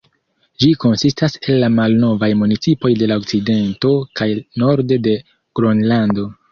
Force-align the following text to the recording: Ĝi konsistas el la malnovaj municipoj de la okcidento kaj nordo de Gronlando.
Ĝi 0.61 0.69
konsistas 0.83 1.35
el 1.41 1.59
la 1.65 1.69
malnovaj 1.75 2.31
municipoj 2.41 2.93
de 3.03 3.13
la 3.13 3.21
okcidento 3.23 3.95
kaj 4.21 4.33
nordo 4.65 5.03
de 5.09 5.19
Gronlando. 5.61 6.31